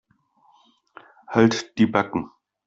[1.27, 2.31] Halt die Backen.